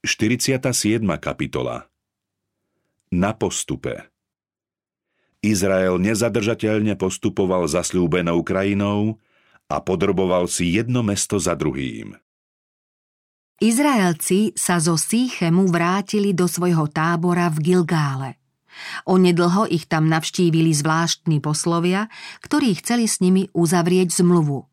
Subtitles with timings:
[0.00, 1.04] 47.
[1.20, 1.84] kapitola
[3.12, 4.08] Na postupe
[5.44, 9.20] Izrael nezadržateľne postupoval zasľúbenou krajinou
[9.68, 12.16] a podroboval si jedno mesto za druhým.
[13.60, 18.40] Izraelci sa zo Sýchemu vrátili do svojho tábora v Gilgále.
[19.04, 22.08] Onedlho ich tam navštívili zvláštni poslovia,
[22.40, 24.64] ktorí chceli s nimi uzavrieť zmluvu.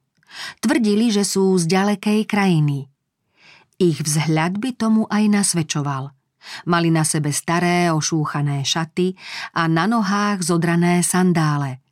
[0.64, 2.88] Tvrdili, že sú z ďalekej krajiny–
[3.78, 6.14] ich vzhľad by tomu aj nasvedčoval.
[6.66, 9.14] Mali na sebe staré ošúchané šaty
[9.57, 11.83] a na nohách zodrané sandále.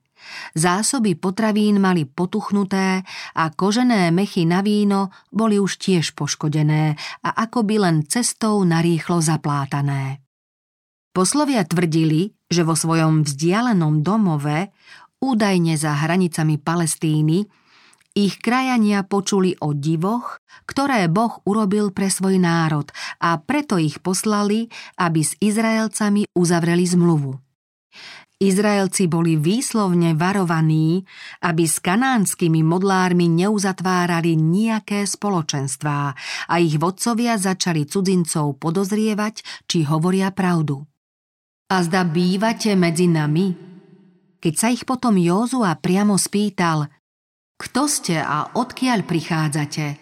[0.58, 3.06] Zásoby potravín mali potuchnuté
[3.38, 10.26] a kožené mechy na víno boli už tiež poškodené a akoby len cestou narýchlo zaplátané.
[11.14, 14.74] Poslovia tvrdili, že vo svojom vzdialenom domove,
[15.24, 17.48] údajne za hranicami Palestíny,
[18.16, 22.88] ich krajania počuli o divoch, ktoré Boh urobil pre svoj národ
[23.20, 27.36] a preto ich poslali, aby s Izraelcami uzavreli zmluvu.
[28.36, 31.08] Izraelci boli výslovne varovaní,
[31.40, 36.12] aby s kanánskymi modlármi neuzatvárali nejaké spoločenstvá
[36.52, 39.40] a ich vodcovia začali cudzincov podozrievať,
[39.72, 40.84] či hovoria pravdu.
[41.72, 43.56] A zda bývate medzi nami?
[44.44, 46.92] Keď sa ich potom Józua priamo spýtal,
[47.66, 49.98] kto ste a odkiaľ prichádzate?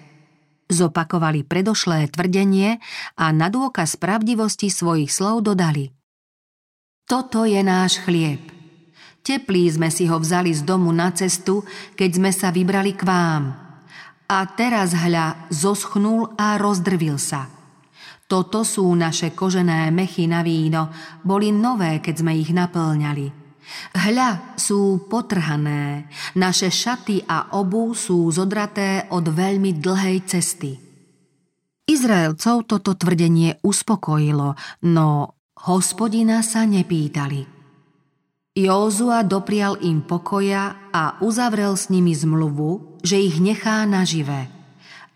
[0.67, 2.83] Zopakovali predošlé tvrdenie
[3.15, 5.95] a na dôkaz pravdivosti svojich slov dodali.
[7.07, 8.39] Toto je náš chlieb.
[9.23, 11.63] Teplý sme si ho vzali z domu na cestu,
[11.95, 13.55] keď sme sa vybrali k vám.
[14.27, 17.47] A teraz hľa zoschnul a rozdrvil sa.
[18.27, 20.91] Toto sú naše kožené mechy na víno,
[21.21, 23.42] boli nové, keď sme ich naplňali.
[23.93, 30.79] Hľa, sú potrhané, naše šaty a obu sú zodraté od veľmi dlhej cesty.
[31.83, 34.55] Izraelcov toto tvrdenie uspokojilo,
[34.87, 35.07] no
[35.67, 37.63] hospodina sa nepýtali.
[38.53, 44.45] Józua doprial im pokoja a uzavrel s nimi zmluvu, že ich nechá nažive.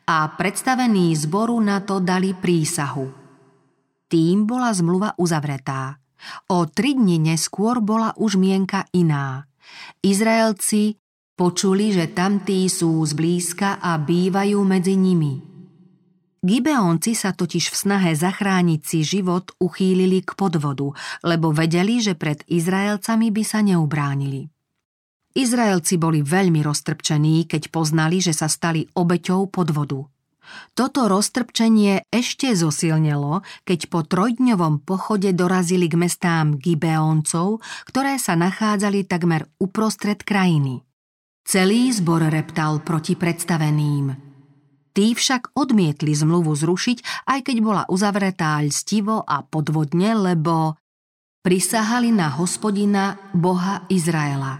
[0.09, 3.06] A predstavení zboru na to dali prísahu.
[4.09, 6.02] Tým bola zmluva uzavretá.
[6.50, 9.45] O tri dni neskôr bola už mienka iná.
[10.01, 10.97] Izraelci
[11.38, 15.44] počuli, že tamtí sú zblízka a bývajú medzi nimi.
[16.41, 20.94] Gibeonci sa totiž v snahe zachrániť si život uchýlili k podvodu,
[21.25, 24.47] lebo vedeli, že pred Izraelcami by sa neubránili.
[25.38, 30.05] Izraelci boli veľmi roztrpčení, keď poznali, že sa stali obeťou podvodu–
[30.74, 39.06] toto roztrpčenie ešte zosilnelo, keď po trojdňovom pochode dorazili k mestám Gibeóncov, ktoré sa nachádzali
[39.09, 40.85] takmer uprostred krajiny.
[41.47, 44.28] Celý zbor reptal proti predstaveným.
[44.91, 50.75] Tí však odmietli zmluvu zrušiť, aj keď bola uzavretá ľstivo a podvodne, lebo
[51.46, 54.59] prisahali na hospodina Boha Izraela.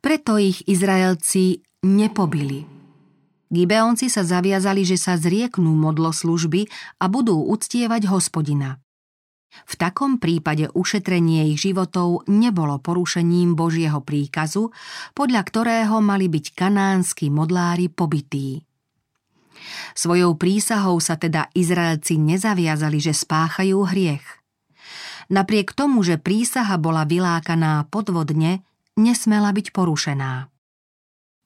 [0.00, 2.66] Preto ich Izraelci nepobili–
[3.46, 6.66] Gibeonci sa zaviazali, že sa zrieknú modloslužby
[6.98, 8.82] a budú uctievať hospodina.
[9.64, 14.74] V takom prípade ušetrenie ich životov nebolo porušením Božieho príkazu,
[15.16, 18.66] podľa ktorého mali byť kanánsky modlári pobytí.
[19.96, 24.26] Svojou prísahou sa teda Izraelci nezaviazali, že spáchajú hriech.
[25.32, 28.62] Napriek tomu, že prísaha bola vylákaná podvodne,
[28.94, 30.52] nesmela byť porušená.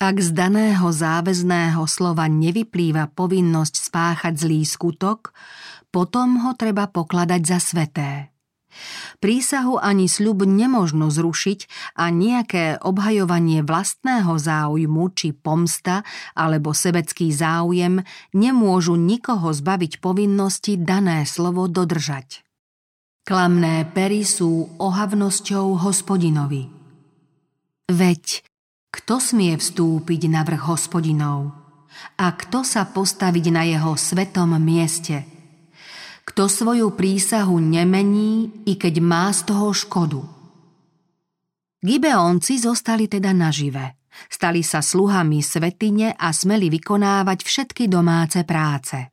[0.01, 5.37] Ak z daného záväzného slova nevyplýva povinnosť spáchať zlý skutok,
[5.93, 8.33] potom ho treba pokladať za sveté.
[9.21, 16.01] Prísahu ani sľub nemožno zrušiť a nejaké obhajovanie vlastného záujmu či pomsta
[16.33, 18.01] alebo sebecký záujem
[18.33, 22.41] nemôžu nikoho zbaviť povinnosti dané slovo dodržať.
[23.29, 26.73] Klamné pery sú ohavnosťou hospodinovi.
[27.93, 28.49] Veď
[28.91, 31.55] kto smie vstúpiť na vrch hospodinov?
[32.19, 35.27] A kto sa postaviť na jeho svetom mieste?
[36.27, 40.23] Kto svoju prísahu nemení, i keď má z toho škodu?
[41.81, 43.99] Gibeonci zostali teda nažive.
[44.31, 49.11] Stali sa sluhami svetine a smeli vykonávať všetky domáce práce.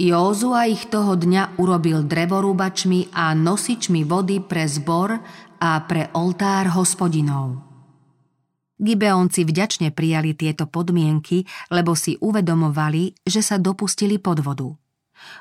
[0.00, 5.12] Józua ich toho dňa urobil drevorúbačmi a nosičmi vody pre zbor
[5.60, 7.69] a pre oltár hospodinov.
[8.80, 14.72] Gibeonci vďačne prijali tieto podmienky, lebo si uvedomovali, že sa dopustili podvodu.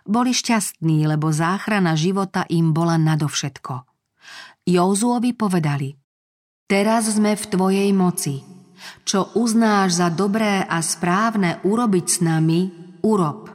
[0.03, 3.88] Boli šťastní, lebo záchrana života im bola nadovšetko.
[4.68, 5.95] Józuovi povedali
[6.69, 8.44] Teraz sme v tvojej moci.
[9.07, 12.59] Čo uznáš za dobré a správne urobiť s nami,
[13.01, 13.50] urob.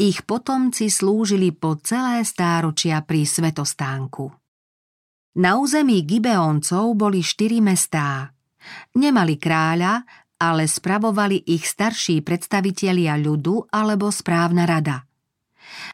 [0.00, 4.32] Ich potomci slúžili po celé stáročia pri svetostánku.
[5.36, 8.32] Na území Gibeoncov boli štyri mestá.
[8.96, 10.02] Nemali kráľa,
[10.40, 15.04] ale spravovali ich starší predstavitelia ľudu alebo správna rada.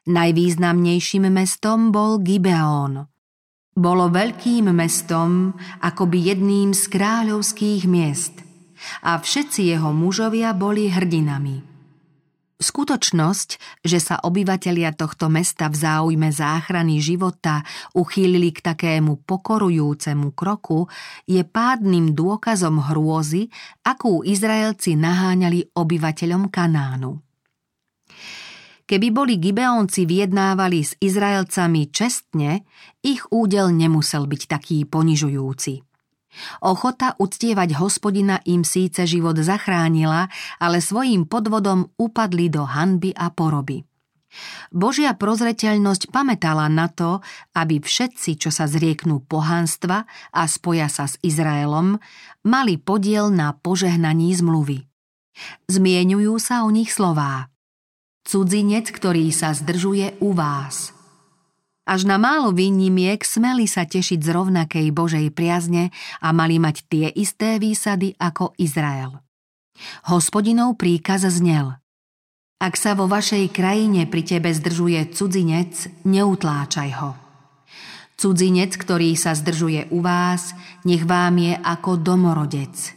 [0.07, 3.11] Najvýznamnejším mestom bol Gibeón.
[3.77, 5.53] Bolo veľkým mestom,
[5.83, 8.47] akoby jedným z kráľovských miest
[9.03, 11.66] a všetci jeho mužovia boli hrdinami.
[12.57, 17.61] Skutočnosť, že sa obyvatelia tohto mesta v záujme záchrany života
[17.93, 20.89] uchýlili k takému pokorujúcemu kroku,
[21.29, 23.53] je pádnym dôkazom hrôzy,
[23.85, 27.21] akú Izraelci naháňali obyvateľom Kanánu.
[28.87, 32.65] Keby boli Gibeonci vyjednávali s Izraelcami čestne,
[33.05, 35.86] ich údel nemusel byť taký ponižujúci.
[36.65, 40.29] Ochota uctievať hospodina im síce život zachránila,
[40.61, 43.85] ale svojím podvodom upadli do hanby a poroby.
[44.69, 47.25] Božia prozreteľnosť pamätala na to,
[47.57, 51.97] aby všetci, čo sa zrieknú pohanstva a spoja sa s Izraelom,
[52.45, 54.85] mali podiel na požehnaní zmluvy.
[55.73, 57.49] Zmieňujú sa o nich slová.
[58.29, 60.91] Cudzinec, ktorý sa zdržuje u vás–
[61.87, 67.07] až na málo výnimiek smeli sa tešiť z rovnakej Božej priazne a mali mať tie
[67.15, 69.23] isté výsady ako Izrael.
[70.11, 71.79] Hospodinov príkaz znel.
[72.59, 77.11] Ak sa vo vašej krajine pri tebe zdržuje cudzinec, neutláčaj ho.
[78.17, 80.57] Cudzinec, ktorý sa zdržuje u vás,
[80.89, 82.97] nech vám je ako domorodec.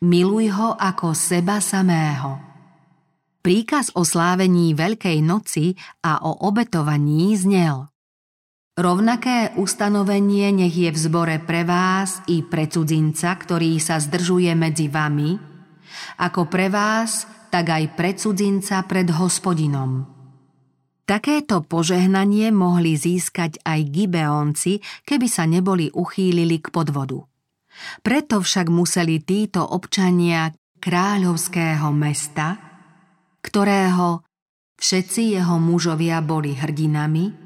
[0.00, 2.38] Miluj ho ako seba samého.
[3.42, 7.84] Príkaz o slávení Veľkej noci a o obetovaní znel–
[8.74, 14.90] Rovnaké ustanovenie nech je v zbore pre vás i pre cudzinca, ktorý sa zdržuje medzi
[14.90, 15.38] vami,
[16.18, 17.22] ako pre vás,
[17.54, 20.10] tak aj pre cudzinca pred hospodinom.
[21.06, 27.22] Takéto požehnanie mohli získať aj Gibeonci, keby sa neboli uchýlili k podvodu.
[28.02, 30.50] Preto však museli títo občania
[30.82, 32.58] kráľovského mesta,
[33.38, 34.26] ktorého
[34.82, 37.43] všetci jeho mužovia boli hrdinami,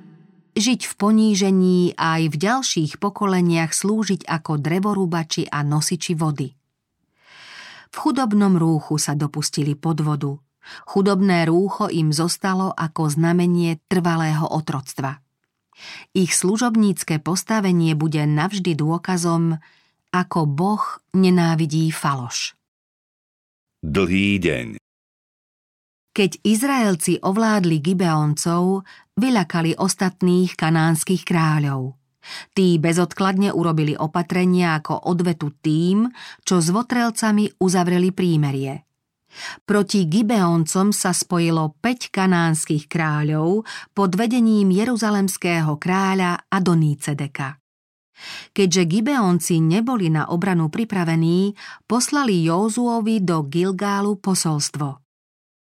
[0.58, 6.52] žiť v ponížení a aj v ďalších pokoleniach slúžiť ako drevorúbači a nosiči vody.
[7.88, 10.36] V chudobnom rúchu sa dopustili podvodu.
[10.84, 15.24] Chudobné rúcho im zostalo ako znamenie trvalého otroctva.
[16.12, 19.56] Ich služobnícke postavenie bude navždy dôkazom,
[20.12, 20.84] ako Boh
[21.14, 22.58] nenávidí faloš.
[23.80, 24.87] Dlhý deň
[26.18, 28.82] keď Izraelci ovládli Gibeoncov,
[29.14, 31.94] vyľakali ostatných kanánskych kráľov.
[32.58, 36.10] Tí bezodkladne urobili opatrenia ako odvetu tým,
[36.42, 38.82] čo s votrelcami uzavreli prímerie.
[39.62, 43.62] Proti Gibeoncom sa spojilo 5 kanánskych kráľov
[43.94, 47.62] pod vedením jeruzalemského kráľa Adonícedeka.
[48.50, 51.54] Keďže Gibeonci neboli na obranu pripravení,
[51.86, 55.07] poslali Józuovi do Gilgálu posolstvo.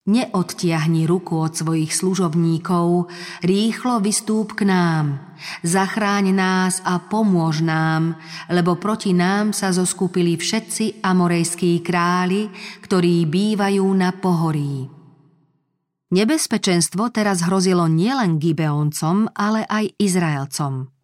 [0.09, 3.13] Neodtiahni ruku od svojich služobníkov,
[3.45, 5.21] rýchlo vystúp k nám,
[5.61, 8.17] zachráň nás a pomôž nám,
[8.49, 12.49] lebo proti nám sa zoskupili všetci amorejskí králi,
[12.81, 14.89] ktorí bývajú na pohorí.
[16.09, 20.98] Nebezpečenstvo teraz hrozilo nielen Gibeoncom, ale aj Izraelcom.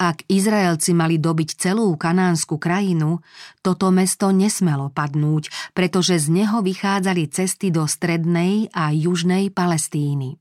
[0.00, 3.20] Ak Izraelci mali dobiť celú kanánsku krajinu,
[3.60, 10.40] toto mesto nesmelo padnúť, pretože z neho vychádzali cesty do strednej a južnej Palestíny.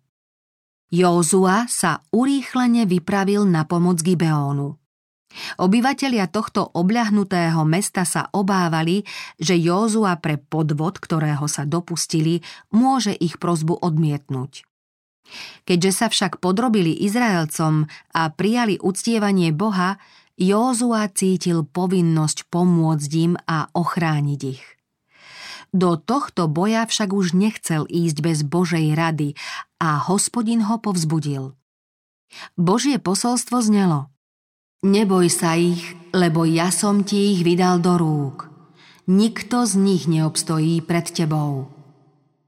[0.89, 4.79] Józua sa urýchlene vypravil na pomoc Gibeónu.
[5.61, 9.05] Obyvatelia tohto obľahnutého mesta sa obávali,
[9.37, 12.41] že Józua pre podvod, ktorého sa dopustili,
[12.73, 14.68] môže ich prozbu odmietnúť.
[15.65, 20.01] Keďže sa však podrobili Izraelcom a prijali uctievanie Boha,
[20.39, 24.63] Józua cítil povinnosť pomôcť im a ochrániť ich.
[25.75, 29.37] Do tohto boja však už nechcel ísť bez Božej rady
[29.77, 31.53] a hospodin ho povzbudil.
[32.57, 34.09] Božie posolstvo znelo
[34.79, 35.83] Neboj sa ich,
[36.15, 38.47] lebo ja som ti ich vydal do rúk.
[39.11, 41.78] Nikto z nich neobstojí pred tebou.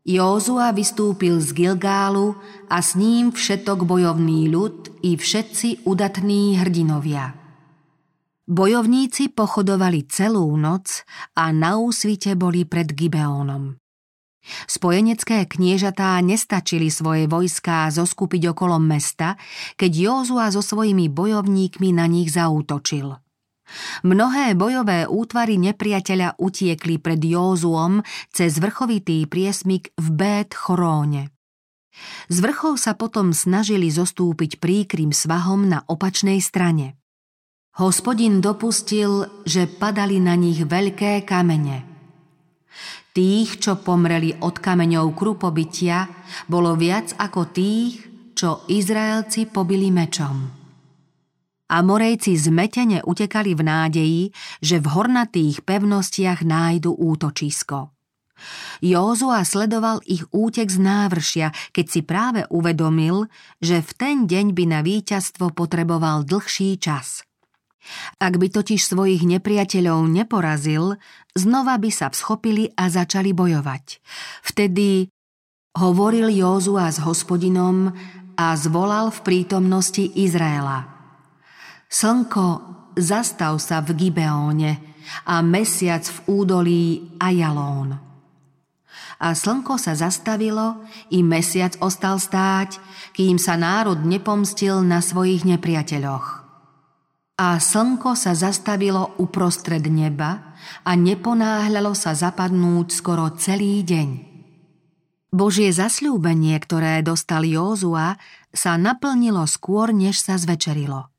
[0.02, 2.34] Józua vystúpil z Gilgálu
[2.74, 7.38] a s ním všetok bojovný ľud i všetci udatní hrdinovia.
[8.50, 11.06] Bojovníci pochodovali celú noc
[11.38, 13.78] a na úsvite boli pred Gibeónom.
[14.66, 19.38] Spojenecké kniežatá nestačili svoje vojská zoskupiť okolo mesta,
[19.78, 23.16] keď Józua so svojimi bojovníkmi na nich zaútočil–
[24.04, 31.32] Mnohé bojové útvary nepriateľa utiekli pred Józuom cez vrchovitý priesmik v Bét Choróne.
[32.32, 36.96] Z vrchov sa potom snažili zostúpiť príkrým svahom na opačnej strane.
[37.80, 41.88] Hospodin dopustil, že padali na nich veľké kamene.
[43.12, 46.08] Tých, čo pomreli od kameňov krupobytia,
[46.48, 50.61] bolo viac ako tých, čo Izraelci pobili mečom.
[51.72, 54.24] A Morejci zmetene utekali v nádeji,
[54.60, 57.96] že v hornatých pevnostiach nájdu útočisko.
[58.82, 63.30] Józua sledoval ich útek z návršia, keď si práve uvedomil,
[63.62, 67.24] že v ten deň by na víťazstvo potreboval dlhší čas.
[68.22, 71.02] Ak by totiž svojich nepriateľov neporazil,
[71.34, 74.02] znova by sa vschopili a začali bojovať.
[74.46, 75.10] Vtedy
[75.78, 77.90] hovoril Józua s hospodinom
[78.38, 80.91] a zvolal v prítomnosti Izraela.
[81.92, 82.48] Slnko,
[82.96, 84.80] zastav sa v Gibeóne
[85.28, 88.12] a mesiac v údolí Ajalón
[89.22, 90.82] a slnko sa zastavilo
[91.14, 92.82] i mesiac ostal stáť,
[93.14, 96.42] kým sa národ nepomstil na svojich nepriateľoch.
[97.38, 104.10] A slnko sa zastavilo uprostred neba a neponáhľalo sa zapadnúť skoro celý deň.
[105.32, 108.20] Božie zasľúbenie, ktoré dostal Józua,
[108.52, 111.11] sa naplnilo skôr, než sa zvečerilo.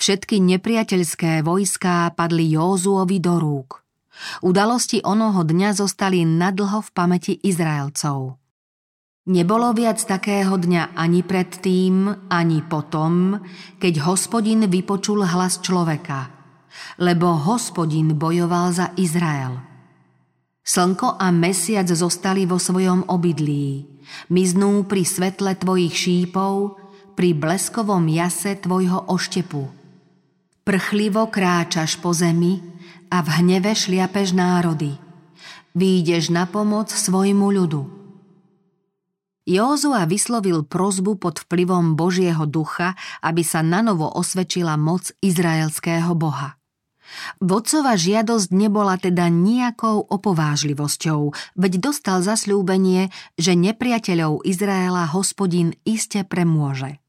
[0.00, 3.70] Všetky nepriateľské vojská padli Józuovi do rúk–
[4.42, 8.38] Udalosti onoho dňa zostali nadlho v pamäti Izraelcov.
[9.28, 13.36] Nebolo viac takého dňa ani predtým, ani potom,
[13.76, 16.32] keď hospodin vypočul hlas človeka,
[16.96, 19.60] lebo hospodin bojoval za Izrael.
[20.64, 23.68] Slnko a mesiac zostali vo svojom obydlí,
[24.32, 26.80] miznú pri svetle tvojich šípov,
[27.18, 29.66] pri bleskovom jase tvojho oštepu.
[30.62, 32.62] Prchlivo kráčaš po zemi,
[33.10, 34.94] a v hneve šliapeš národy.
[35.72, 37.82] Výjdeš na pomoc svojmu ľudu.
[39.48, 42.92] Józua vyslovil prozbu pod vplyvom Božieho ducha,
[43.24, 46.60] aby sa nanovo osvedčila moc izraelského boha.
[47.40, 53.08] Vodcova žiadosť nebola teda nejakou opovážlivosťou, veď dostal zasľúbenie,
[53.40, 57.00] že nepriateľov Izraela hospodin iste premôže.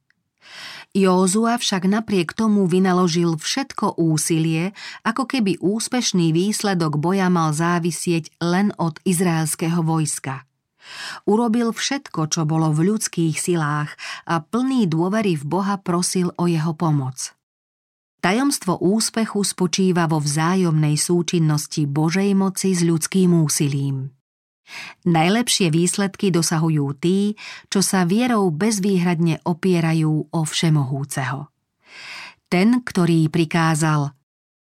[0.89, 4.73] Józua však napriek tomu vynaložil všetko úsilie,
[5.05, 10.49] ako keby úspešný výsledok boja mal závisieť len od izraelského vojska.
[11.29, 13.93] Urobil všetko, čo bolo v ľudských silách
[14.25, 17.37] a plný dôvery v Boha prosil o jeho pomoc.
[18.19, 24.18] Tajomstvo úspechu spočíva vo vzájomnej súčinnosti Božej moci s ľudským úsilím.
[25.05, 31.49] Najlepšie výsledky dosahujú tí, čo sa vierou bezvýhradne opierajú o všemohúceho.
[32.49, 34.13] Ten, ktorý prikázal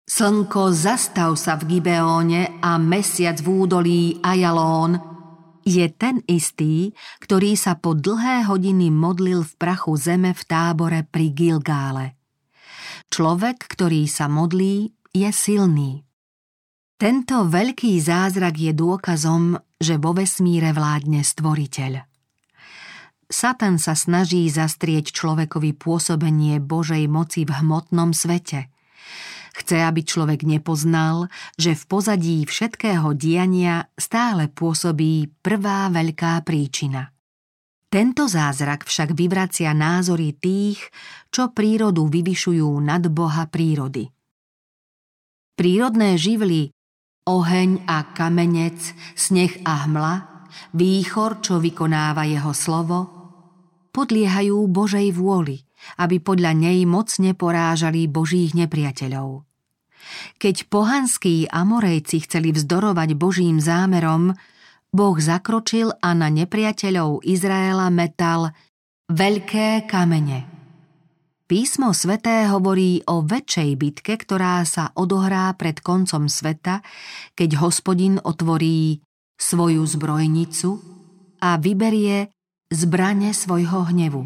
[0.04, 5.00] Slnko, zastav sa v Gibeóne a mesiac v údolí Ajalón,
[5.64, 6.92] je ten istý,
[7.24, 12.20] ktorý sa po dlhé hodiny modlil v prachu zeme v tábore pri Gilgále.
[13.08, 16.04] Človek, ktorý sa modlí, je silný.
[16.98, 22.06] Tento veľký zázrak je dôkazom, že vo vesmíre vládne stvoriteľ.
[23.34, 28.70] Satan sa snaží zastrieť človekovi pôsobenie Božej moci v hmotnom svete.
[29.54, 37.10] Chce, aby človek nepoznal, že v pozadí všetkého diania stále pôsobí prvá veľká príčina.
[37.90, 40.82] Tento zázrak však vyvracia názory tých,
[41.30, 44.10] čo prírodu vyvyšujú nad Boha prírody.
[45.54, 46.74] Prírodné živly
[47.24, 48.75] Oheň a kamenec,
[49.15, 50.13] sneh a hmla,
[50.75, 53.00] výchor, čo vykonáva jeho slovo,
[53.96, 55.63] podliehajú Božej vôli,
[56.03, 59.48] aby podľa nej mocne porážali Božích nepriateľov.
[60.36, 64.36] Keď pohanskí Amorejci chceli vzdorovať Božím zámerom,
[64.92, 68.51] Boh zakročil a na nepriateľov Izraela metal
[69.08, 70.48] veľké kamene–
[71.54, 76.82] Písmo sveté hovorí o väčšej bitke, ktorá sa odohrá pred koncom sveta,
[77.38, 79.06] keď hospodin otvorí
[79.38, 80.82] svoju zbrojnicu
[81.46, 82.34] a vyberie
[82.74, 84.26] zbrane svojho hnevu.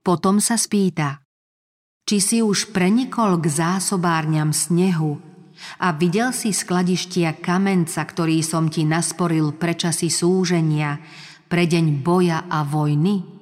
[0.00, 1.20] Potom sa spýta,
[2.08, 5.20] či si už prenikol k zásobárňam snehu
[5.76, 11.04] a videl si skladištia kamenca, ktorý som ti nasporil pre časy súženia,
[11.52, 13.39] pre deň boja a vojny?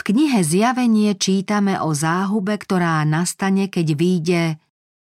[0.00, 4.42] V knihe Zjavenie čítame o záhube, ktorá nastane, keď vyjde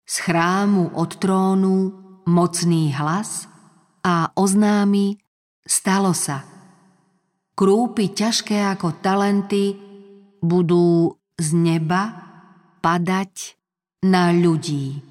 [0.02, 1.94] z chrámu od trónu
[2.26, 3.46] mocný hlas
[4.02, 5.14] a oznámi
[5.62, 6.42] stalo sa.
[7.54, 9.78] Krúpy ťažké ako talenty
[10.42, 12.10] budú z neba
[12.82, 13.54] padať
[14.02, 15.09] na ľudí.